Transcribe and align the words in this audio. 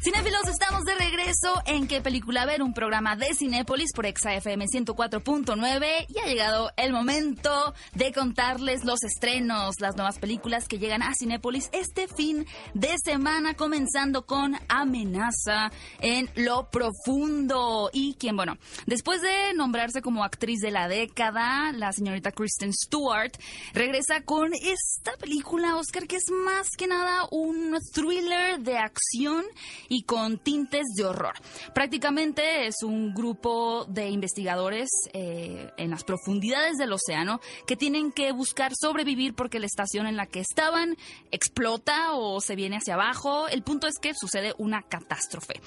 Cinéfilos, 0.00 0.46
estamos 0.46 0.84
de 0.84 0.94
regreso 0.94 1.60
en 1.66 1.88
¿Qué 1.88 2.00
película 2.00 2.46
ver? 2.46 2.62
Un 2.62 2.72
programa 2.72 3.16
de 3.16 3.34
Cinépolis 3.34 3.92
por 3.92 4.06
ExaFM 4.06 4.66
104.9 4.66 6.06
y 6.08 6.18
ha 6.20 6.26
llegado 6.26 6.70
el 6.76 6.92
momento 6.92 7.74
de 7.94 8.12
contarles 8.12 8.84
los 8.84 9.02
estrenos, 9.02 9.74
las 9.80 9.96
nuevas 9.96 10.20
películas 10.20 10.68
que 10.68 10.78
llegan 10.78 11.02
a 11.02 11.14
Cinépolis 11.18 11.68
este 11.72 12.06
fin 12.06 12.46
de 12.74 12.94
semana, 13.04 13.54
comenzando 13.54 14.24
con 14.24 14.54
Amenaza 14.68 15.72
en 16.00 16.30
lo 16.36 16.70
profundo 16.70 17.90
y 17.92 18.14
quien, 18.14 18.36
bueno, 18.36 18.56
después 18.86 19.20
de 19.20 19.52
nombrarse 19.54 20.00
como 20.00 20.22
actriz 20.22 20.60
de 20.60 20.70
la 20.70 20.86
década, 20.86 21.72
la 21.72 21.92
señorita 21.92 22.30
Kristen 22.30 22.72
Stewart 22.72 23.32
regresa 23.74 24.22
con 24.22 24.52
esta 24.54 25.16
película, 25.18 25.74
Oscar, 25.76 26.06
que 26.06 26.16
es 26.16 26.30
más 26.30 26.68
que 26.76 26.86
nada 26.86 27.26
un 27.32 27.76
thriller 27.92 28.60
de 28.60 28.78
acción 28.78 29.44
y 29.88 29.97
con 30.02 30.38
tintes 30.38 30.84
de 30.96 31.04
horror. 31.04 31.34
Prácticamente 31.74 32.66
es 32.66 32.82
un 32.82 33.14
grupo 33.14 33.84
de 33.86 34.08
investigadores 34.08 34.88
eh, 35.12 35.70
en 35.76 35.90
las 35.90 36.04
profundidades 36.04 36.76
del 36.76 36.92
océano 36.92 37.40
que 37.66 37.76
tienen 37.76 38.12
que 38.12 38.32
buscar 38.32 38.72
sobrevivir 38.78 39.34
porque 39.34 39.58
la 39.58 39.66
estación 39.66 40.06
en 40.06 40.16
la 40.16 40.26
que 40.26 40.40
estaban 40.40 40.96
explota 41.30 42.12
o 42.12 42.40
se 42.40 42.56
viene 42.56 42.76
hacia 42.76 42.94
abajo. 42.94 43.48
El 43.48 43.62
punto 43.62 43.86
es 43.86 43.98
que 44.00 44.14
sucede 44.14 44.54
una 44.58 44.82
catástrofe. 44.82 45.60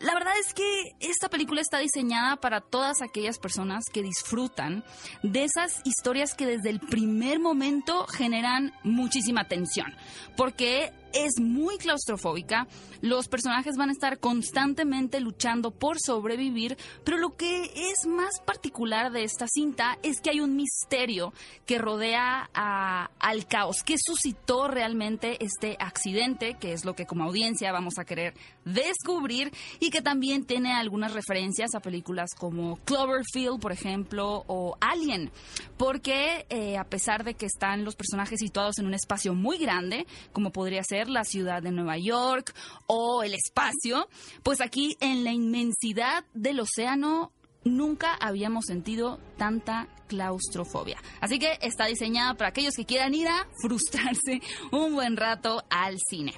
La 0.00 0.14
verdad 0.14 0.32
es 0.40 0.54
que 0.54 0.94
esta 1.00 1.28
película 1.28 1.60
está 1.60 1.78
diseñada 1.78 2.36
para 2.36 2.62
todas 2.62 3.02
aquellas 3.02 3.38
personas 3.38 3.84
que 3.92 4.02
disfrutan 4.02 4.82
de 5.22 5.44
esas 5.44 5.82
historias 5.84 6.32
que 6.34 6.46
desde 6.46 6.70
el 6.70 6.80
primer 6.80 7.38
momento 7.38 8.06
generan 8.06 8.72
muchísima 8.82 9.44
tensión, 9.44 9.94
porque 10.38 10.94
es 11.12 11.40
muy 11.40 11.76
claustrofóbica, 11.78 12.66
los 13.00 13.28
personajes 13.28 13.76
van 13.76 13.88
a 13.88 13.92
estar 13.92 14.18
constantemente 14.18 15.20
luchando 15.20 15.70
por 15.70 15.98
sobrevivir, 16.00 16.76
pero 17.04 17.18
lo 17.18 17.36
que 17.36 17.64
es 17.64 18.06
más 18.06 18.40
particular 18.44 19.12
de 19.12 19.24
esta 19.24 19.46
cinta 19.48 19.98
es 20.02 20.20
que 20.20 20.30
hay 20.30 20.40
un 20.40 20.56
misterio 20.56 21.32
que 21.66 21.78
rodea 21.78 22.50
al 22.52 23.46
caos, 23.46 23.82
que 23.82 23.96
suscitó 23.98 24.68
realmente 24.68 25.42
este 25.44 25.76
accidente, 25.80 26.56
que 26.60 26.72
es 26.72 26.84
lo 26.84 26.94
que 26.94 27.06
como 27.06 27.24
audiencia 27.24 27.72
vamos 27.72 27.98
a 27.98 28.04
querer 28.04 28.34
descubrir 28.64 29.52
y 29.78 29.90
que 29.90 30.02
también 30.02 30.44
tiene 30.44 30.72
algunas 30.72 31.12
referencias 31.12 31.74
a 31.74 31.80
películas 31.80 32.30
como 32.36 32.76
Cloverfield, 32.84 33.60
por 33.60 33.72
ejemplo, 33.72 34.44
o 34.46 34.76
Alien, 34.80 35.30
porque 35.76 36.46
eh, 36.50 36.76
a 36.76 36.84
pesar 36.84 37.24
de 37.24 37.34
que 37.34 37.46
están 37.46 37.84
los 37.84 37.96
personajes 37.96 38.38
situados 38.38 38.78
en 38.78 38.86
un 38.86 38.94
espacio 38.94 39.34
muy 39.34 39.58
grande, 39.58 40.06
como 40.32 40.50
podría 40.50 40.82
ser 40.84 40.99
la 41.08 41.24
ciudad 41.24 41.62
de 41.62 41.70
Nueva 41.70 41.98
York 41.98 42.54
o 42.86 43.22
el 43.22 43.34
espacio, 43.34 44.08
pues 44.42 44.60
aquí 44.60 44.96
en 45.00 45.24
la 45.24 45.32
inmensidad 45.32 46.24
del 46.34 46.60
océano 46.60 47.32
nunca 47.64 48.14
habíamos 48.14 48.66
sentido 48.66 49.18
tanta 49.36 49.88
claustrofobia. 50.08 50.98
Así 51.20 51.38
que 51.38 51.58
está 51.62 51.86
diseñada 51.86 52.34
para 52.34 52.50
aquellos 52.50 52.74
que 52.74 52.84
quieran 52.84 53.14
ir 53.14 53.28
a 53.28 53.46
frustrarse 53.62 54.40
un 54.72 54.94
buen 54.94 55.16
rato 55.16 55.64
al 55.70 55.96
cine. 56.08 56.34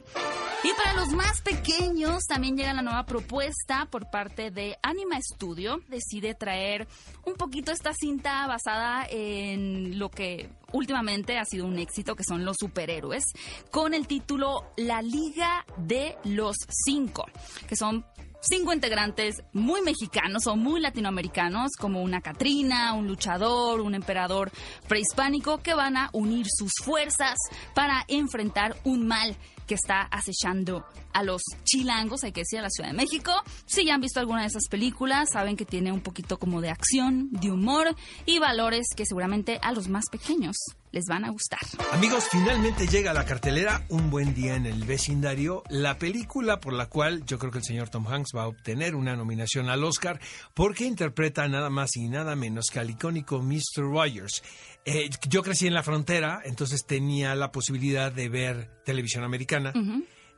Y 0.65 0.73
para 0.75 0.93
los 0.95 1.09
más 1.09 1.41
pequeños 1.41 2.25
también 2.29 2.57
llega 2.57 2.73
la 2.73 2.83
nueva 2.83 3.05
propuesta 3.05 3.89
por 3.91 4.11
parte 4.11 4.53
de 4.53 4.79
Anima 4.81 5.19
Studio. 5.21 5.81
Decide 5.89 6.35
traer 6.35 6.87
un 7.25 7.35
poquito 7.35 7.73
esta 7.73 7.93
cinta 7.93 8.47
basada 8.47 9.05
en 9.11 9.99
lo 9.99 10.09
que 10.09 10.51
últimamente 10.73 11.37
ha 11.37 11.45
sido 11.45 11.67
un 11.67 11.81
éxito, 11.81 12.15
que 12.15 12.23
son 12.23 12.45
los 12.45 12.59
superhéroes, 12.61 13.25
con 13.73 13.93
el 13.93 14.07
título 14.07 14.73
La 14.77 15.03
Liga 15.03 15.67
de 15.79 16.17
los 16.23 16.57
Cinco, 16.69 17.27
que 17.67 17.75
son 17.75 18.07
cinco 18.43 18.73
integrantes 18.73 19.43
muy 19.53 19.81
mexicanos 19.83 20.47
o 20.47 20.57
muy 20.57 20.81
latinoamericanos, 20.81 21.71
como 21.79 22.03
una 22.03 22.21
Catrina, 22.21 22.93
un 22.93 23.07
luchador, 23.07 23.81
un 23.81 23.95
emperador 23.95 24.51
prehispánico, 24.89 25.59
que 25.59 25.75
van 25.75 25.97
a 25.97 26.11
unir 26.13 26.47
sus 26.49 26.73
fuerzas 26.85 27.37
para 27.75 28.05
enfrentar 28.09 28.77
un 28.85 29.07
mal 29.07 29.37
que 29.67 29.75
está 29.75 30.03
acechando 30.03 30.85
a 31.13 31.23
los 31.23 31.43
chilangos, 31.65 32.25
hay 32.25 32.33
que 32.33 32.41
decir, 32.41 32.59
a 32.59 32.63
la 32.63 32.71
Ciudad 32.71 32.91
de 32.91 32.97
México. 32.97 33.33
Si 33.65 33.85
ya 33.85 33.95
han 33.95 34.01
visto 34.01 34.21
alguna 34.21 34.43
de 34.43 34.49
esas 34.49 34.69
películas, 34.69 35.31
saben 35.33 35.57
que 35.57 35.65
tiene 35.65 35.93
un 35.93 36.01
poquito 36.01 36.39
como 36.39 36.61
de 36.61 36.71
acción, 36.71 37.29
de 37.31 37.51
humor 37.51 37.95
y 38.27 38.39
valores 38.39 38.87
que 38.97 39.07
seguramente 39.07 39.59
a 39.63 39.73
los 39.73 39.89
más 39.89 40.05
pequeños 40.11 40.57
les 40.93 41.07
van 41.07 41.25
a 41.25 41.31
gustar. 41.31 41.61
Amigos, 41.91 42.29
finalmente 42.31 42.87
llega 42.87 43.11
a 43.11 43.15
la 43.15 43.25
cartelera 43.25 43.85
Un 43.89 44.11
buen 44.11 44.35
día 44.35 44.55
en 44.55 44.67
el 44.67 44.85
vecindario, 44.85 45.65
la 45.69 45.99
película 45.99 46.61
por 46.61 46.75
la 46.75 46.87
cual 46.87 47.25
yo 47.25 47.39
creo 47.39 47.51
que 47.51 47.59
el 47.59 47.65
señor 47.65 47.89
Tom 47.89 48.07
Hanks 48.07 48.33
va 48.37 48.43
a 48.43 48.49
obtener 48.49 48.95
una 48.95 49.17
nominación 49.17 49.69
al 49.69 49.83
Oscar 49.85 50.21
porque 50.55 50.85
interpreta 50.85 51.49
nada 51.49 51.71
más 51.71 51.97
y 51.97 52.09
nada 52.09 52.37
menos 52.37 52.67
que 52.71 52.79
al 52.79 52.91
icónico 52.91 53.43
Mr. 53.43 53.83
Rogers. 53.83 54.43
Eh, 54.85 55.09
yo 55.29 55.43
crecí 55.43 55.67
en 55.67 55.75
la 55.75 55.83
frontera, 55.83 56.43
entonces 56.45 56.85
tenía 56.87 57.35
la 57.35 57.51
posibilidad 57.51 58.13
de 58.13 58.29
ver 58.29 58.83
televisión 58.85 59.25
americana 59.25 59.73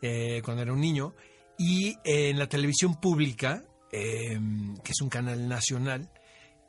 eh, 0.01 0.41
cuando 0.45 0.63
era 0.63 0.73
un 0.73 0.81
niño 0.81 1.15
y 1.59 1.97
en 2.05 2.39
la 2.39 2.49
televisión 2.49 3.01
pública, 3.01 3.65
em, 3.91 4.77
que 4.79 4.93
es 4.93 5.01
un 5.01 5.09
canal 5.09 5.49
nacional, 5.49 6.11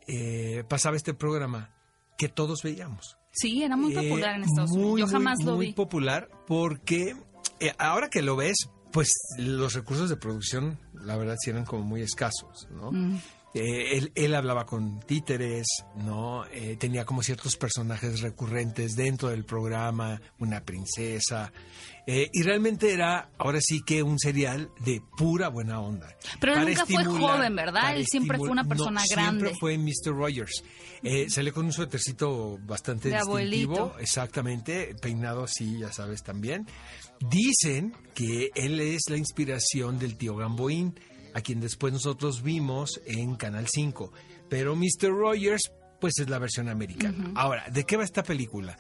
eh, 0.08 0.64
pasaba 0.68 0.96
este 0.96 1.14
programa 1.14 1.72
que 2.18 2.30
todos 2.30 2.62
veíamos. 2.64 3.18
Sí, 3.36 3.64
era 3.64 3.76
muy 3.76 3.94
popular 3.94 4.36
en 4.36 4.44
Estados 4.44 4.72
Unidos. 4.72 5.00
Yo 5.00 5.08
jamás 5.08 5.44
lo 5.44 5.58
vi. 5.58 5.68
Muy 5.68 5.74
popular 5.74 6.30
porque 6.48 7.16
ahora 7.78 8.10
que 8.10 8.22
lo 8.22 8.36
ves, 8.36 8.70
pues 8.92 9.12
los 9.38 9.74
recursos 9.74 10.10
de 10.10 10.16
producción, 10.16 10.80
la 10.94 11.18
verdad, 11.18 11.36
sí 11.40 11.50
eran 11.50 11.66
como 11.66 11.84
muy 11.84 12.02
escasos, 12.02 12.68
¿no? 12.72 12.92
Mm. 12.92 13.20
Eh, 13.58 14.12
él, 14.14 14.36
hablaba 14.36 14.66
con 14.66 15.00
títeres, 15.00 15.66
¿no? 16.04 16.46
Eh, 16.48 16.76
tenía 16.78 17.06
como 17.06 17.24
ciertos 17.24 17.56
personajes 17.56 18.20
recurrentes 18.20 18.98
dentro 18.98 19.30
del 19.30 19.46
programa, 19.46 20.22
una 20.40 20.60
princesa. 20.60 21.54
Eh, 22.06 22.30
y 22.34 22.44
realmente 22.44 22.92
era, 22.92 23.30
ahora 23.38 23.60
sí 23.62 23.82
que 23.82 24.04
un 24.04 24.20
serial 24.20 24.70
de 24.82 25.02
pura 25.18 25.48
buena 25.48 25.80
onda. 25.80 26.14
Pero 26.42 26.60
nunca 26.60 26.86
fue 26.86 27.06
joven, 27.06 27.56
¿verdad? 27.56 27.96
Él 27.96 28.06
siempre 28.06 28.38
fue 28.38 28.50
una 28.50 28.66
persona 28.66 29.02
grande. 29.10 29.46
Siempre 29.46 29.58
fue 29.58 29.78
Mr. 29.78 30.14
Rogers. 30.14 30.62
sale 31.30 31.54
con 31.54 31.66
un 31.66 31.72
suétercito 31.72 32.60
bastante 32.62 33.08
de 33.08 33.16
distintivo. 33.16 33.96
Exactamente, 34.00 34.96
peinado 35.02 35.46
así, 35.46 35.80
ya 35.80 35.94
sabes, 35.94 36.24
también. 36.24 36.68
Dicen 37.22 37.94
que 38.14 38.50
él 38.54 38.82
es 38.82 39.04
la 39.10 39.16
inspiración 39.16 39.98
del 39.98 40.18
tío 40.18 40.36
Gamboín 40.36 40.94
a 41.36 41.42
quien 41.42 41.60
después 41.60 41.92
nosotros 41.92 42.42
vimos 42.42 43.02
en 43.06 43.36
Canal 43.36 43.68
5. 43.68 44.12
Pero 44.48 44.74
Mr. 44.74 45.10
Rogers, 45.10 45.70
pues 46.00 46.18
es 46.20 46.30
la 46.30 46.40
versión 46.40 46.70
americana. 46.70 47.34
Ahora, 47.36 47.66
¿de 47.70 47.84
qué 47.84 47.98
va 47.98 48.06
esta 48.06 48.24
película? 48.24 48.78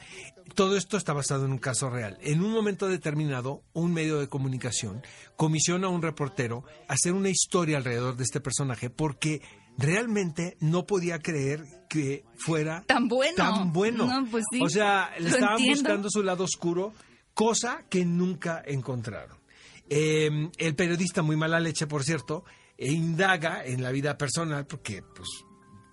Todo 0.53 0.77
esto 0.77 0.95
está 0.95 1.11
basado 1.11 1.43
en 1.43 1.51
un 1.51 1.57
caso 1.57 1.89
real. 1.89 2.17
En 2.21 2.41
un 2.41 2.53
momento 2.53 2.87
determinado, 2.87 3.63
un 3.73 3.91
medio 3.91 4.19
de 4.19 4.29
comunicación 4.29 5.03
comisiona 5.35 5.87
a 5.87 5.89
un 5.89 6.01
reportero 6.01 6.63
a 6.87 6.93
hacer 6.93 7.11
una 7.11 7.29
historia 7.29 7.75
alrededor 7.75 8.15
de 8.15 8.23
este 8.23 8.39
personaje 8.39 8.89
porque 8.89 9.41
realmente 9.77 10.55
no 10.61 10.85
podía 10.85 11.19
creer 11.19 11.65
que 11.89 12.23
fuera 12.37 12.83
tan 12.87 13.09
bueno. 13.09 13.35
Tan 13.35 13.73
bueno. 13.73 14.07
Pues 14.31 14.45
o 14.61 14.69
sea, 14.69 15.11
le 15.19 15.27
estaban 15.27 15.61
buscando 15.61 16.09
su 16.09 16.23
lado 16.23 16.45
oscuro, 16.45 16.93
cosa 17.33 17.83
que 17.89 18.05
nunca 18.05 18.63
encontraron. 18.65 19.44
Eh, 19.89 20.49
el 20.57 20.75
periodista, 20.75 21.21
muy 21.21 21.35
mala 21.35 21.59
leche, 21.59 21.87
por 21.87 22.03
cierto, 22.03 22.43
e 22.77 22.91
indaga 22.91 23.65
en 23.65 23.83
la 23.83 23.91
vida 23.91 24.17
personal 24.17 24.65
porque, 24.65 25.03
pues, 25.15 25.29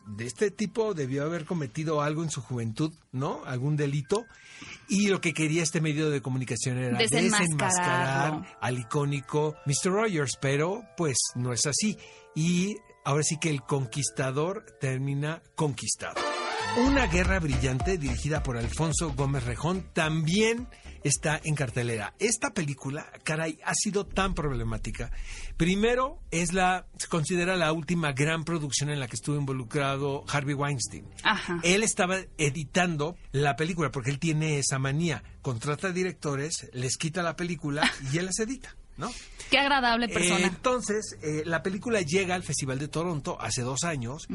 de 0.06 0.26
este 0.26 0.50
tipo 0.50 0.94
debió 0.94 1.24
haber 1.24 1.44
cometido 1.44 2.00
algo 2.00 2.22
en 2.22 2.30
su 2.30 2.42
juventud, 2.42 2.92
¿no? 3.12 3.44
Algún 3.44 3.76
delito. 3.76 4.24
Y 4.88 5.08
lo 5.08 5.20
que 5.20 5.32
quería 5.32 5.62
este 5.62 5.80
medio 5.80 6.10
de 6.10 6.20
comunicación 6.20 6.78
era 6.78 6.98
desenmascarar 6.98 8.58
al 8.60 8.78
icónico 8.78 9.54
Mr. 9.66 9.92
Rogers, 9.92 10.36
pero 10.40 10.82
pues 10.96 11.18
no 11.34 11.52
es 11.52 11.66
así. 11.66 11.96
Y 12.34 12.76
ahora 13.04 13.22
sí 13.22 13.38
que 13.38 13.50
el 13.50 13.62
conquistador 13.62 14.64
termina 14.80 15.42
conquistado. 15.54 16.31
Una 16.78 17.06
guerra 17.06 17.38
brillante 17.38 17.98
dirigida 17.98 18.42
por 18.42 18.56
Alfonso 18.56 19.12
Gómez 19.12 19.44
Rejón 19.44 19.84
también 19.92 20.68
está 21.04 21.38
en 21.44 21.54
cartelera. 21.54 22.14
Esta 22.18 22.54
película, 22.54 23.12
caray, 23.24 23.58
ha 23.66 23.74
sido 23.74 24.06
tan 24.06 24.32
problemática. 24.32 25.10
Primero, 25.58 26.22
es 26.30 26.54
la, 26.54 26.86
se 26.96 27.08
considera 27.08 27.56
la 27.56 27.72
última 27.72 28.12
gran 28.12 28.44
producción 28.44 28.88
en 28.88 29.00
la 29.00 29.06
que 29.06 29.16
estuvo 29.16 29.36
involucrado 29.36 30.24
Harvey 30.32 30.54
Weinstein. 30.54 31.04
Él 31.62 31.82
estaba 31.82 32.16
editando 32.38 33.16
la 33.32 33.54
película 33.54 33.90
porque 33.90 34.08
él 34.08 34.18
tiene 34.18 34.58
esa 34.58 34.78
manía. 34.78 35.22
Contrata 35.42 35.92
directores, 35.92 36.70
les 36.72 36.96
quita 36.96 37.22
la 37.22 37.36
película 37.36 37.82
y 38.12 38.16
él 38.16 38.26
las 38.26 38.38
edita. 38.38 38.74
¿No? 38.96 39.10
Qué 39.50 39.58
agradable 39.58 40.08
persona. 40.08 40.46
entonces, 40.46 41.16
eh, 41.22 41.42
la 41.44 41.62
película 41.62 42.02
llega 42.02 42.34
al 42.34 42.42
Festival 42.42 42.78
de 42.78 42.88
Toronto 42.88 43.38
hace 43.40 43.62
dos 43.62 43.84
años 43.84 44.26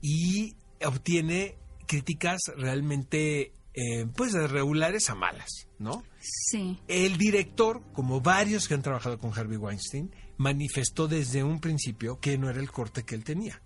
y 0.00 0.56
obtiene 0.84 1.56
críticas 1.86 2.40
realmente 2.56 3.52
eh, 3.74 4.06
pues 4.16 4.32
de 4.32 4.46
regulares 4.46 5.10
a 5.10 5.14
malas, 5.14 5.68
¿no? 5.78 6.02
Sí. 6.20 6.78
El 6.88 7.18
director, 7.18 7.82
como 7.92 8.20
varios 8.20 8.68
que 8.68 8.74
han 8.74 8.82
trabajado 8.82 9.18
con 9.18 9.32
Harvey 9.36 9.56
Weinstein, 9.56 10.10
manifestó 10.38 11.08
desde 11.08 11.42
un 11.44 11.60
principio 11.60 12.18
que 12.18 12.38
no 12.38 12.50
era 12.50 12.60
el 12.60 12.70
corte 12.70 13.04
que 13.04 13.14
él 13.14 13.24
tenía. 13.24 13.60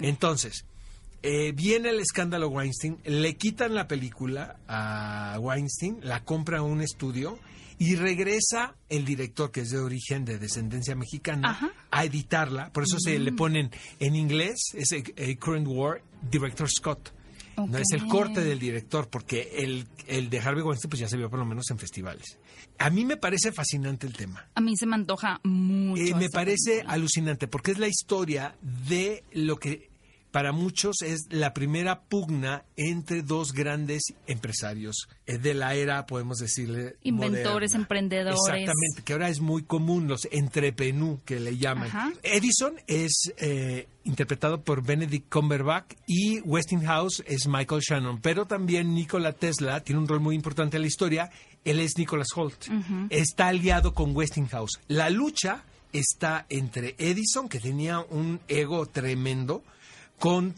Entonces, 0.00 0.66
eh, 1.22 1.52
viene 1.52 1.90
el 1.90 2.00
escándalo 2.00 2.48
Weinstein, 2.48 2.98
le 3.04 3.36
quitan 3.36 3.74
la 3.74 3.86
película 3.86 4.58
a 4.66 5.38
Weinstein, 5.40 5.98
la 6.02 6.24
compra 6.24 6.58
a 6.58 6.62
un 6.62 6.82
estudio 6.82 7.38
y 7.78 7.94
regresa 7.96 8.74
el 8.88 9.04
director, 9.04 9.50
que 9.50 9.60
es 9.60 9.70
de 9.70 9.78
origen 9.78 10.24
de 10.24 10.38
descendencia 10.38 10.94
mexicana, 10.94 11.72
a 11.90 12.04
editarla. 12.04 12.72
Por 12.72 12.84
eso 12.84 12.98
se 12.98 13.18
le 13.18 13.32
mm. 13.32 13.36
ponen 13.36 13.70
en 13.98 14.16
inglés, 14.16 14.72
es 14.74 14.92
a, 14.92 14.96
Current 15.38 15.66
War, 15.68 16.02
Director 16.30 16.68
Scott. 16.68 17.12
No 17.56 17.78
es 17.78 17.90
el 17.92 18.06
corte 18.06 18.42
del 18.42 18.58
director, 18.58 19.08
porque 19.08 19.50
el, 19.58 19.86
el 20.06 20.30
de 20.30 20.40
Harvey 20.40 20.62
Weinstein 20.62 20.90
pues 20.90 21.00
ya 21.00 21.08
se 21.08 21.16
vio 21.16 21.30
por 21.30 21.38
lo 21.38 21.44
menos 21.44 21.70
en 21.70 21.78
festivales. 21.78 22.38
A 22.78 22.90
mí 22.90 23.04
me 23.04 23.16
parece 23.16 23.52
fascinante 23.52 24.06
el 24.06 24.14
tema. 24.14 24.48
A 24.54 24.60
mí 24.60 24.76
se 24.76 24.86
me 24.86 24.94
antoja 24.94 25.40
mucho. 25.44 26.02
Eh, 26.02 26.14
me 26.14 26.30
parece 26.30 26.82
alucinante, 26.86 27.48
porque 27.48 27.72
es 27.72 27.78
la 27.78 27.88
historia 27.88 28.56
de 28.60 29.24
lo 29.32 29.56
que 29.56 29.91
para 30.32 30.50
muchos 30.52 31.02
es 31.02 31.26
la 31.30 31.54
primera 31.54 32.00
pugna 32.00 32.64
entre 32.76 33.22
dos 33.22 33.52
grandes 33.52 34.02
empresarios 34.26 35.08
eh, 35.26 35.38
de 35.38 35.54
la 35.54 35.74
era, 35.74 36.06
podemos 36.06 36.38
decirle. 36.38 36.96
Inventores, 37.02 37.74
emprendedores. 37.74 38.40
Exactamente, 38.46 39.02
que 39.04 39.12
ahora 39.12 39.28
es 39.28 39.40
muy 39.40 39.62
común, 39.62 40.08
los 40.08 40.26
entrepenú 40.32 41.20
que 41.24 41.38
le 41.38 41.58
llaman. 41.58 41.90
Edison 42.22 42.74
es 42.86 43.32
eh, 43.36 43.86
interpretado 44.04 44.62
por 44.62 44.82
Benedict 44.82 45.30
Cumberbatch 45.30 45.94
y 46.06 46.40
Westinghouse 46.40 47.22
es 47.26 47.46
Michael 47.46 47.82
Shannon, 47.82 48.20
pero 48.20 48.46
también 48.46 48.94
Nikola 48.94 49.32
Tesla 49.32 49.80
tiene 49.80 50.00
un 50.00 50.08
rol 50.08 50.20
muy 50.20 50.34
importante 50.34 50.78
en 50.78 50.82
la 50.82 50.88
historia. 50.88 51.30
Él 51.64 51.78
es 51.78 51.96
Nicholas 51.98 52.28
Holt. 52.34 52.68
Está 53.10 53.48
aliado 53.48 53.94
con 53.94 54.16
Westinghouse. 54.16 54.80
La 54.88 55.10
lucha 55.10 55.62
está 55.92 56.46
entre 56.48 56.94
Edison, 56.98 57.48
que 57.48 57.60
tenía 57.60 58.00
un 58.00 58.40
ego 58.48 58.86
tremendo, 58.86 59.62
con 60.22 60.54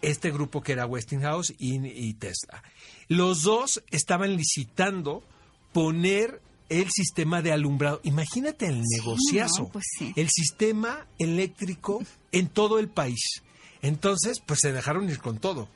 este 0.00 0.30
grupo 0.30 0.62
que 0.62 0.70
era 0.70 0.86
Westinghouse 0.86 1.52
y, 1.58 2.14
Tesla. 2.14 2.62
Los 3.08 3.42
dos 3.42 3.82
estaban 3.90 4.36
licitando 4.36 5.24
poner 5.72 6.40
el 6.68 6.88
sistema 6.92 7.42
de 7.42 7.50
alumbrado. 7.50 8.00
Imagínate 8.04 8.66
el 8.66 8.80
negociazo, 8.80 9.70
pues 9.72 9.86
el 10.14 10.28
sistema 10.30 11.04
eléctrico 11.18 12.00
en 12.30 12.46
todo 12.46 12.78
el 12.78 12.90
país. 12.90 13.42
Entonces, 13.82 14.38
pues 14.38 14.60
se 14.60 14.72
dejaron 14.72 15.10
ir 15.10 15.18
con 15.18 15.38
todo. 15.38 15.68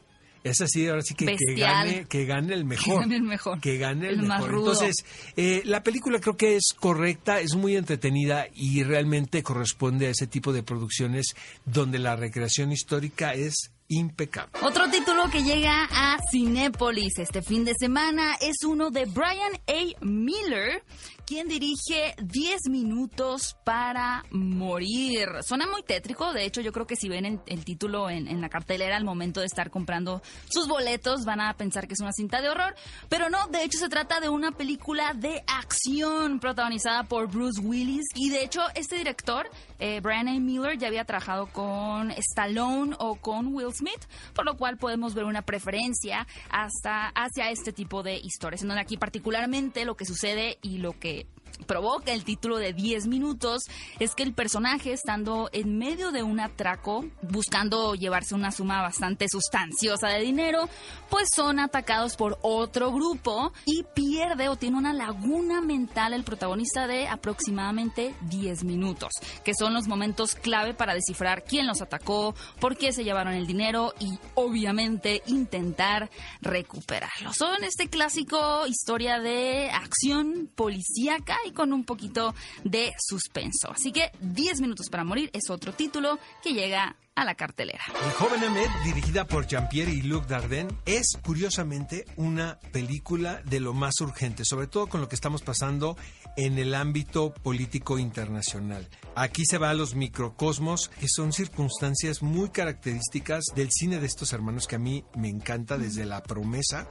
Es 0.44 0.60
así, 0.60 0.88
ahora 0.88 1.02
sí 1.02 1.14
que, 1.14 1.36
que, 1.36 1.54
gane, 1.54 2.04
que 2.08 2.24
gane 2.24 2.54
el 2.54 2.64
mejor. 2.64 2.94
Que 2.94 3.00
gane 3.00 3.16
el 3.16 3.22
mejor. 3.22 3.60
Que 3.60 3.78
gane 3.78 4.08
el, 4.08 4.22
mejor. 4.22 4.54
Entonces, 4.54 4.96
eh, 5.36 5.62
la 5.64 5.82
película 5.82 6.20
creo 6.20 6.36
que 6.36 6.56
es 6.56 6.74
correcta, 6.78 7.40
es 7.40 7.54
muy 7.54 7.76
entretenida 7.76 8.46
y 8.54 8.82
realmente 8.82 9.42
corresponde 9.42 10.06
a 10.06 10.10
ese 10.10 10.26
tipo 10.26 10.52
de 10.52 10.62
producciones 10.62 11.34
donde 11.64 11.98
la 11.98 12.16
recreación 12.16 12.72
histórica 12.72 13.34
es 13.34 13.72
impecable. 13.88 14.52
Otro 14.62 14.90
título 14.90 15.28
que 15.30 15.42
llega 15.42 15.86
a 15.90 16.18
Cinépolis 16.30 17.18
este 17.18 17.42
fin 17.42 17.64
de 17.64 17.74
semana 17.78 18.36
es 18.40 18.64
uno 18.64 18.90
de 18.90 19.04
Brian 19.04 19.52
A. 19.66 20.04
Miller, 20.04 20.82
quien 21.32 21.48
dirige 21.48 22.14
10 22.22 22.68
minutos 22.68 23.56
para 23.64 24.22
morir. 24.32 25.30
Suena 25.40 25.66
muy 25.66 25.82
tétrico, 25.82 26.30
de 26.34 26.44
hecho 26.44 26.60
yo 26.60 26.72
creo 26.72 26.86
que 26.86 26.94
si 26.94 27.08
ven 27.08 27.40
el, 27.46 27.64
título 27.64 28.10
en, 28.10 28.38
la 28.42 28.50
cartelera 28.50 28.98
al 28.98 29.04
momento 29.04 29.40
de 29.40 29.46
estar 29.46 29.70
comprando 29.70 30.20
sus 30.50 30.68
boletos 30.68 31.24
van 31.24 31.40
a 31.40 31.54
pensar 31.54 31.88
que 31.88 31.94
es 31.94 32.00
una 32.00 32.12
cinta 32.12 32.42
de 32.42 32.50
horror, 32.50 32.74
pero 33.08 33.30
no, 33.30 33.46
de 33.46 33.64
hecho 33.64 33.78
se 33.78 33.88
trata 33.88 34.20
de 34.20 34.28
una 34.28 34.52
película 34.52 35.14
de 35.14 35.42
acción 35.46 36.38
protagonizada 36.38 37.04
por 37.04 37.28
Bruce 37.28 37.62
Willis 37.62 38.04
y 38.14 38.28
de 38.28 38.44
hecho 38.44 38.60
este 38.74 38.96
director, 38.96 39.48
eh, 39.78 40.00
Brian 40.00 40.28
A. 40.28 40.38
Miller, 40.38 40.76
ya 40.76 40.88
había 40.88 41.06
trabajado 41.06 41.46
con 41.46 42.10
Stallone 42.10 42.94
o 42.98 43.16
con 43.16 43.54
Will 43.54 43.72
Smith, 43.72 44.04
por 44.34 44.44
lo 44.44 44.58
cual 44.58 44.76
podemos 44.76 45.14
ver 45.14 45.24
una 45.24 45.40
preferencia 45.40 46.26
hasta 46.50 47.08
hacia 47.08 47.50
este 47.50 47.72
tipo 47.72 48.02
de 48.02 48.18
historias, 48.18 48.60
en 48.60 48.68
donde 48.68 48.82
aquí 48.82 48.98
particularmente 48.98 49.86
lo 49.86 49.96
que 49.96 50.04
sucede 50.04 50.58
y 50.60 50.76
lo 50.76 50.92
que 50.98 51.21
it. 51.22 51.41
Provoca 51.66 52.12
el 52.12 52.24
título 52.24 52.56
de 52.56 52.72
10 52.72 53.06
minutos 53.06 53.62
es 53.98 54.14
que 54.14 54.22
el 54.22 54.34
personaje, 54.34 54.92
estando 54.92 55.48
en 55.52 55.78
medio 55.78 56.12
de 56.12 56.22
un 56.22 56.40
atraco, 56.40 57.04
buscando 57.22 57.94
llevarse 57.94 58.34
una 58.34 58.52
suma 58.52 58.82
bastante 58.82 59.26
sustanciosa 59.28 60.08
de 60.08 60.20
dinero, 60.20 60.68
pues 61.10 61.28
son 61.34 61.58
atacados 61.58 62.16
por 62.16 62.38
otro 62.42 62.92
grupo 62.92 63.52
y 63.64 63.84
pierde 63.94 64.48
o 64.48 64.56
tiene 64.56 64.78
una 64.78 64.92
laguna 64.92 65.60
mental 65.60 66.12
el 66.12 66.24
protagonista 66.24 66.86
de 66.86 67.08
aproximadamente 67.08 68.14
10 68.22 68.64
minutos, 68.64 69.12
que 69.44 69.54
son 69.54 69.74
los 69.74 69.86
momentos 69.86 70.34
clave 70.34 70.74
para 70.74 70.94
descifrar 70.94 71.44
quién 71.44 71.66
los 71.66 71.82
atacó, 71.82 72.34
por 72.60 72.76
qué 72.76 72.92
se 72.92 73.04
llevaron 73.04 73.34
el 73.34 73.46
dinero 73.46 73.94
y 73.98 74.18
obviamente 74.34 75.22
intentar 75.26 76.10
recuperarlo. 76.40 77.32
Son 77.32 77.64
este 77.64 77.88
clásico 77.88 78.66
historia 78.66 79.18
de 79.18 79.70
acción 79.70 80.50
policíaca 80.54 81.36
y 81.46 81.52
con 81.52 81.72
un 81.72 81.84
poquito 81.84 82.34
de 82.64 82.92
suspenso. 82.98 83.70
Así 83.72 83.92
que 83.92 84.10
10 84.20 84.60
minutos 84.60 84.88
para 84.90 85.04
morir 85.04 85.30
es 85.32 85.50
otro 85.50 85.72
título 85.72 86.18
que 86.42 86.52
llega 86.52 86.96
a 87.14 87.24
la 87.24 87.34
cartelera. 87.34 87.84
El 88.04 88.12
joven 88.12 88.42
Ahmed, 88.42 88.68
dirigida 88.84 89.26
por 89.26 89.46
Jean-Pierre 89.46 89.92
y 89.92 90.02
Luc 90.02 90.26
Dardenne, 90.26 90.74
es 90.86 91.18
curiosamente 91.22 92.06
una 92.16 92.58
película 92.72 93.42
de 93.44 93.60
lo 93.60 93.74
más 93.74 94.00
urgente, 94.00 94.44
sobre 94.44 94.66
todo 94.66 94.86
con 94.86 95.00
lo 95.00 95.08
que 95.08 95.14
estamos 95.14 95.42
pasando 95.42 95.96
en 96.36 96.58
el 96.58 96.74
ámbito 96.74 97.34
político 97.34 97.98
internacional. 97.98 98.88
Aquí 99.14 99.44
se 99.44 99.58
va 99.58 99.70
a 99.70 99.74
los 99.74 99.94
microcosmos, 99.94 100.88
que 100.88 101.08
son 101.08 101.32
circunstancias 101.32 102.22
muy 102.22 102.48
características 102.48 103.44
del 103.54 103.68
cine 103.70 104.00
de 104.00 104.06
estos 104.06 104.32
hermanos 104.32 104.66
que 104.66 104.76
a 104.76 104.80
mí 104.80 105.04
me 105.14 105.28
encanta 105.28 105.76
desde 105.76 106.06
la 106.06 106.22
promesa 106.22 106.88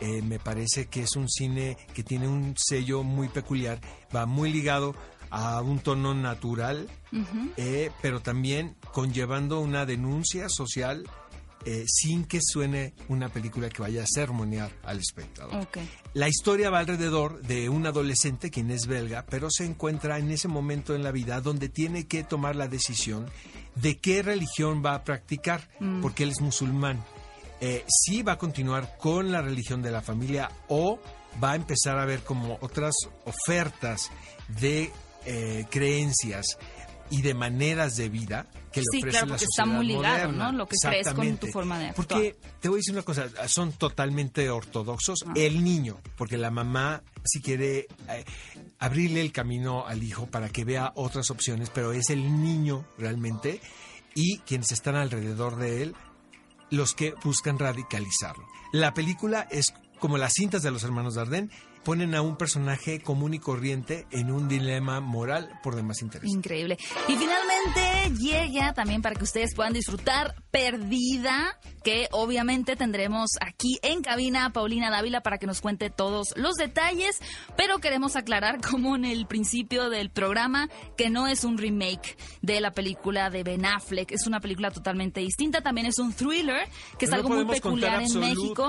eh, 0.00 0.22
me 0.22 0.38
parece 0.38 0.86
que 0.86 1.02
es 1.02 1.16
un 1.16 1.28
cine 1.28 1.76
que 1.94 2.02
tiene 2.02 2.28
un 2.28 2.54
sello 2.56 3.02
muy 3.02 3.28
peculiar, 3.28 3.80
va 4.14 4.26
muy 4.26 4.52
ligado 4.52 4.94
a 5.30 5.60
un 5.62 5.78
tono 5.78 6.14
natural, 6.14 6.88
eh, 7.56 7.90
pero 8.02 8.20
también 8.20 8.76
conllevando 8.92 9.60
una 9.60 9.86
denuncia 9.86 10.48
social 10.48 11.04
eh, 11.66 11.84
sin 11.86 12.24
que 12.24 12.40
suene 12.42 12.94
una 13.08 13.28
película 13.28 13.68
que 13.68 13.82
vaya 13.82 14.02
a 14.02 14.06
sermonear 14.06 14.72
al 14.82 14.98
espectador. 14.98 15.68
La 16.14 16.26
historia 16.26 16.70
va 16.70 16.78
alrededor 16.78 17.42
de 17.42 17.68
un 17.68 17.86
adolescente, 17.86 18.50
quien 18.50 18.70
es 18.70 18.86
belga, 18.86 19.26
pero 19.28 19.48
se 19.50 19.66
encuentra 19.66 20.18
en 20.18 20.30
ese 20.30 20.48
momento 20.48 20.94
en 20.94 21.02
la 21.02 21.12
vida 21.12 21.42
donde 21.42 21.68
tiene 21.68 22.06
que 22.06 22.24
tomar 22.24 22.56
la 22.56 22.66
decisión 22.66 23.26
de 23.74 23.98
qué 23.98 24.22
religión 24.22 24.82
va 24.84 24.94
a 24.94 25.04
practicar, 25.04 25.68
mm. 25.80 26.00
porque 26.00 26.22
él 26.22 26.30
es 26.30 26.40
musulmán 26.40 27.04
eh, 27.60 27.84
si 27.88 28.22
va 28.22 28.32
a 28.32 28.38
continuar 28.38 28.96
con 28.98 29.30
la 29.30 29.42
religión 29.42 29.82
de 29.82 29.90
la 29.90 30.02
familia 30.02 30.50
o 30.68 30.98
va 31.42 31.52
a 31.52 31.56
empezar 31.56 31.98
a 31.98 32.04
ver 32.04 32.20
como 32.20 32.58
otras 32.60 32.94
ofertas 33.24 34.10
de 34.60 34.90
eh, 35.26 35.66
creencias 35.70 36.58
y 37.10 37.22
de 37.22 37.34
maneras 37.34 37.96
de 37.96 38.08
vida 38.08 38.46
que 38.72 38.80
le 38.80 38.86
sí, 38.90 38.98
ofrece 38.98 39.18
claro, 39.18 39.28
porque 39.28 39.44
está 39.44 39.66
muy 39.66 39.86
ligado, 39.86 40.32
¿no? 40.32 40.52
Lo 40.52 40.66
que 40.66 40.76
crees 40.80 41.12
con 41.12 41.36
tu 41.38 41.48
forma 41.48 41.78
de 41.78 41.86
actuar. 41.86 42.06
Porque 42.06 42.36
te 42.60 42.68
voy 42.68 42.76
a 42.76 42.78
decir 42.78 42.94
una 42.94 43.02
cosa, 43.02 43.28
son 43.48 43.72
totalmente 43.72 44.48
ortodoxos. 44.48 45.24
Ah. 45.26 45.32
El 45.34 45.64
niño, 45.64 46.00
porque 46.16 46.36
la 46.36 46.52
mamá 46.52 47.02
si 47.24 47.40
quiere 47.40 47.88
eh, 48.08 48.24
abrirle 48.78 49.20
el 49.20 49.32
camino 49.32 49.86
al 49.86 50.02
hijo 50.02 50.26
para 50.26 50.48
que 50.48 50.64
vea 50.64 50.92
otras 50.94 51.30
opciones, 51.30 51.70
pero 51.70 51.92
es 51.92 52.10
el 52.10 52.42
niño 52.42 52.86
realmente 52.96 53.60
y 54.14 54.38
quienes 54.38 54.72
están 54.72 54.96
alrededor 54.96 55.56
de 55.56 55.82
él 55.82 55.96
los 56.70 56.94
que 56.94 57.14
buscan 57.24 57.58
radicalizarlo. 57.58 58.46
La 58.72 58.94
película 58.94 59.46
es 59.50 59.74
como 60.00 60.18
las 60.18 60.32
cintas 60.32 60.62
de 60.62 60.70
los 60.70 60.82
hermanos 60.82 61.14
Dardenne, 61.14 61.50
ponen 61.84 62.14
a 62.14 62.22
un 62.22 62.36
personaje 62.36 63.00
común 63.00 63.34
y 63.34 63.38
corriente 63.38 64.06
en 64.10 64.30
un 64.30 64.48
dilema 64.48 65.00
moral 65.00 65.50
por 65.62 65.76
demás 65.76 66.02
interés. 66.02 66.30
Increíble. 66.30 66.76
Y 67.08 67.16
finalmente 67.16 67.49
llega 68.18 68.72
también 68.74 69.02
para 69.02 69.14
que 69.14 69.24
ustedes 69.24 69.54
puedan 69.54 69.72
disfrutar 69.72 70.34
Perdida, 70.50 71.58
que 71.84 72.08
obviamente 72.10 72.74
tendremos 72.74 73.30
aquí 73.40 73.78
en 73.82 74.02
cabina 74.02 74.46
a 74.46 74.50
Paulina 74.50 74.90
Dávila 74.90 75.22
para 75.22 75.38
que 75.38 75.46
nos 75.46 75.60
cuente 75.60 75.90
todos 75.90 76.34
los 76.36 76.56
detalles, 76.56 77.20
pero 77.56 77.78
queremos 77.78 78.16
aclarar 78.16 78.60
como 78.70 78.96
en 78.96 79.04
el 79.04 79.26
principio 79.26 79.90
del 79.90 80.10
programa 80.10 80.68
que 80.96 81.08
no 81.08 81.26
es 81.26 81.44
un 81.44 81.56
remake 81.56 82.16
de 82.42 82.60
la 82.60 82.72
película 82.72 83.30
de 83.30 83.44
Ben 83.44 83.64
Affleck, 83.64 84.10
es 84.12 84.26
una 84.26 84.40
película 84.40 84.70
totalmente 84.70 85.20
distinta, 85.20 85.60
también 85.60 85.86
es 85.86 85.98
un 85.98 86.12
thriller, 86.12 86.68
que 86.98 87.04
es 87.06 87.12
algo 87.12 87.28
muy 87.28 87.44
peculiar 87.44 88.02
en 88.02 88.18
México. 88.18 88.68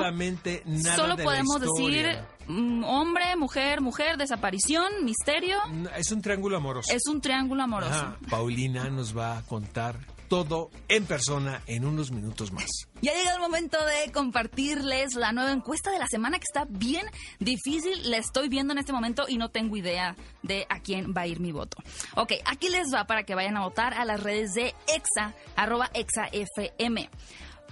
Nada 0.65 0.95
Solo 0.95 1.17
podemos 1.17 1.59
decir 1.59 2.19
Mm, 2.47 2.83
hombre, 2.83 3.35
mujer, 3.37 3.81
mujer, 3.81 4.17
desaparición, 4.17 5.05
misterio. 5.05 5.57
Es 5.95 6.11
un 6.11 6.21
triángulo 6.21 6.57
amoroso. 6.57 6.91
Es 6.93 7.07
un 7.07 7.21
triángulo 7.21 7.63
amoroso. 7.63 8.17
Paulina 8.29 8.80
nos 8.89 9.17
va 9.17 9.37
a 9.37 9.43
contar 9.43 9.99
todo 10.31 10.71
en 10.87 11.05
persona 11.05 11.61
en 11.67 11.83
unos 11.83 12.09
minutos 12.11 12.53
más. 12.53 12.69
Ya 13.01 13.13
llega 13.13 13.33
el 13.33 13.41
momento 13.41 13.77
de 13.85 14.13
compartirles 14.13 15.15
la 15.15 15.33
nueva 15.33 15.51
encuesta 15.51 15.91
de 15.91 15.99
la 15.99 16.07
semana 16.07 16.39
que 16.39 16.45
está 16.49 16.65
bien 16.69 17.05
difícil. 17.39 18.09
La 18.09 18.15
estoy 18.15 18.47
viendo 18.47 18.71
en 18.71 18.79
este 18.79 18.93
momento 18.93 19.25
y 19.27 19.37
no 19.37 19.49
tengo 19.49 19.75
idea 19.75 20.15
de 20.41 20.65
a 20.69 20.79
quién 20.79 21.13
va 21.13 21.21
a 21.21 21.27
ir 21.27 21.41
mi 21.41 21.51
voto. 21.51 21.75
Ok, 22.15 22.31
aquí 22.45 22.69
les 22.69 22.93
va 22.93 23.05
para 23.07 23.23
que 23.23 23.35
vayan 23.35 23.57
a 23.57 23.63
votar 23.63 23.93
a 23.93 24.05
las 24.05 24.23
redes 24.23 24.53
de 24.53 24.73
exa, 24.87 25.35
arroba 25.57 25.91
exafm. 25.93 27.09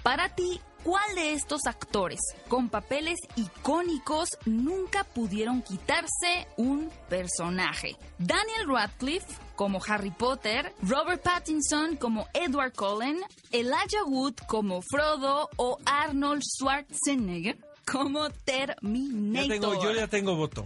Para 0.03 0.35
ti, 0.35 0.59
¿Cuál 0.83 1.13
de 1.13 1.33
estos 1.33 1.65
actores 1.65 2.21
con 2.47 2.69
papeles 2.69 3.19
icónicos 3.35 4.29
nunca 4.45 5.03
pudieron 5.03 5.61
quitarse 5.61 6.47
un 6.55 6.89
personaje? 7.09 7.97
Daniel 8.17 8.65
Radcliffe 8.65 9.27
como 9.59 9.81
Harry 9.85 10.11
Potter, 10.11 10.73
Robert 10.83 11.21
Pattinson 11.21 11.97
como 11.97 12.29
Edward 12.33 12.71
Cullen, 12.71 13.19
Elijah 13.51 14.05
Wood 14.05 14.35
como 14.47 14.81
Frodo 14.81 15.49
o 15.57 15.77
Arnold 15.85 16.41
Schwarzenegger 16.43 17.57
como 17.85 18.29
Terminator. 18.29 19.83
yo 19.83 19.93
ya 19.93 20.07
tengo 20.07 20.37
voto. 20.37 20.65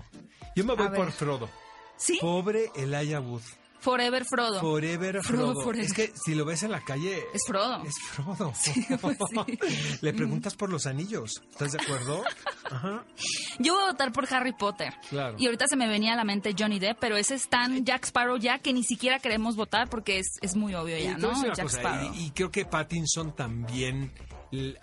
Yo 0.55 0.63
me 0.63 0.75
voy 0.75 0.89
por 0.89 1.11
Frodo. 1.11 1.49
¿Sí? 1.97 2.19
Pobre 2.21 2.69
Elijah 2.75 3.19
Wood. 3.19 3.41
Forever 3.83 4.23
Frodo. 4.23 4.61
Forever 4.61 5.21
Frodo. 5.21 5.71
Es 5.73 5.93
que 5.93 6.13
si 6.15 6.35
lo 6.35 6.45
ves 6.45 6.63
en 6.63 6.71
la 6.71 6.79
calle. 6.79 7.21
Es 7.33 7.41
Frodo. 7.45 7.83
Es 7.83 7.95
Frodo. 7.99 8.53
Pues 9.01 9.17
Le 10.01 10.13
preguntas 10.13 10.55
por 10.55 10.69
los 10.69 10.85
anillos. 10.85 11.41
¿Estás 11.51 11.73
de 11.73 11.81
acuerdo? 11.81 12.23
Ajá. 12.71 13.03
Yo 13.59 13.73
voy 13.73 13.83
a 13.83 13.87
votar 13.87 14.13
por 14.13 14.33
Harry 14.33 14.53
Potter. 14.53 14.93
Claro. 15.09 15.35
Y 15.37 15.47
ahorita 15.47 15.67
se 15.67 15.75
me 15.75 15.87
venía 15.87 16.13
a 16.13 16.15
la 16.15 16.23
mente 16.23 16.55
Johnny 16.57 16.79
Depp, 16.79 16.97
pero 16.99 17.17
ese 17.17 17.35
es 17.35 17.49
tan 17.49 17.83
Jack 17.83 18.05
Sparrow 18.05 18.37
ya 18.37 18.59
que 18.59 18.71
ni 18.71 18.83
siquiera 18.83 19.19
queremos 19.19 19.55
votar 19.57 19.89
porque 19.89 20.19
es, 20.19 20.27
es 20.41 20.55
muy 20.55 20.73
obvio 20.75 20.97
ya, 20.97 21.17
¿no? 21.17 21.33
Jack 21.53 21.67
Sparrow. 21.69 22.13
y 22.15 22.31
creo 22.31 22.51
que 22.51 22.63
Pattinson 22.65 23.35
también 23.35 24.11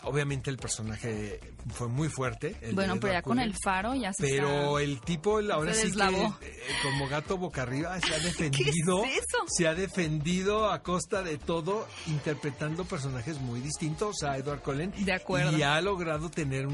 obviamente 0.02 0.50
el 0.50 0.56
personaje 0.56 1.40
fue 1.72 1.88
muy 1.88 2.08
fuerte. 2.08 2.56
bueno, 2.72 2.98
pero 3.00 3.12
ya 3.12 3.22
con 3.22 3.38
el 3.38 3.54
faro 3.62 3.94
ya 3.94 4.12
se 4.12 4.22
Pero 4.22 4.78
el 4.78 5.00
tipo 5.00 5.40
ahora 5.52 5.74
sí 5.74 5.92
que 5.92 6.02
eh, 6.02 6.60
como 6.82 7.08
gato 7.08 7.36
boca 7.36 7.62
arriba 7.62 7.98
se 8.00 8.14
ha 8.14 8.18
defendido. 8.24 9.02
Se 9.46 9.68
ha 9.68 9.74
defendido 9.74 10.70
a 10.70 10.82
costa 10.82 11.22
de 11.22 11.38
todo 11.38 11.86
interpretando 12.06 12.84
personajes 12.84 13.40
muy 13.40 13.60
distintos 13.60 14.22
a 14.22 14.36
Edward 14.36 14.62
Cullen. 14.62 14.92
De 15.04 15.12
acuerdo. 15.12 15.56
Y 15.56 15.62
ha 15.62 15.80
logrado 15.80 16.30
tener 16.30 16.66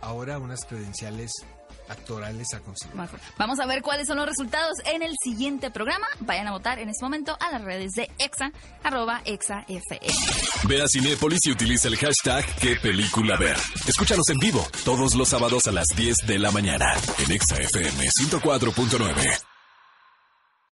ahora 0.00 0.38
unas 0.38 0.64
credenciales 0.64 1.30
actorales 1.88 2.52
a 2.54 2.60
considerar. 2.60 3.08
Vamos 3.36 3.60
a 3.60 3.66
ver 3.66 3.82
cuáles 3.82 4.06
son 4.06 4.16
los 4.16 4.26
resultados 4.26 4.74
en 4.86 5.02
el 5.02 5.14
siguiente 5.22 5.70
programa. 5.70 6.06
Vayan 6.20 6.46
a 6.48 6.52
votar 6.52 6.78
en 6.78 6.88
este 6.88 7.04
momento 7.04 7.36
a 7.40 7.52
las 7.52 7.62
redes 7.62 7.92
de 7.92 8.10
EXA, 8.18 8.52
arroba 8.82 9.22
EXAFM. 9.24 10.68
Ve 10.68 10.82
a 10.82 10.88
Cinépolis 10.88 11.40
y 11.46 11.52
utiliza 11.52 11.88
el 11.88 11.96
hashtag 11.96 12.44
qué 12.60 12.76
película 12.76 13.36
ver. 13.36 13.56
Escúchanos 13.86 14.28
en 14.28 14.38
vivo 14.38 14.66
todos 14.84 15.14
los 15.14 15.28
sábados 15.28 15.66
a 15.66 15.72
las 15.72 15.86
10 15.96 16.26
de 16.26 16.38
la 16.38 16.50
mañana 16.50 16.92
en 17.18 17.32
EXA-FM 17.32 18.08
104.9. 18.30 19.57